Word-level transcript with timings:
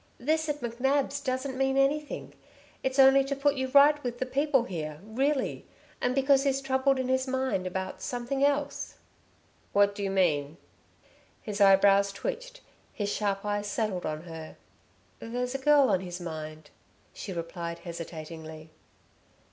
This 0.19 0.49
at 0.49 0.61
McNab's 0.61 1.21
doesn't 1.21 1.59
mean 1.59 1.77
anything; 1.77 2.33
it's 2.81 2.97
only 2.97 3.23
to 3.25 3.35
put 3.35 3.53
you 3.53 3.67
right 3.67 4.03
with 4.03 4.17
the 4.17 4.25
people 4.25 4.63
here, 4.63 4.99
really 5.03 5.63
and 6.01 6.15
because 6.15 6.41
he's 6.41 6.59
troubled 6.59 6.97
in 6.97 7.07
his 7.07 7.27
mind 7.27 7.67
about 7.67 8.01
something 8.01 8.43
else!" 8.43 8.95
"What 9.73 9.93
do 9.93 10.01
you 10.01 10.09
mean?" 10.09 10.57
His 11.43 11.61
eyebrows 11.61 12.11
twitched, 12.11 12.61
his 12.91 13.09
sharp 13.13 13.45
eyes 13.45 13.67
settled 13.67 14.07
on 14.07 14.23
her. 14.23 14.55
"There's 15.19 15.53
a 15.53 15.59
girl 15.59 15.91
on 15.91 15.99
his 15.99 16.19
mind," 16.19 16.71
she 17.13 17.31
replied 17.31 17.77
hesitatingly. 17.77 18.71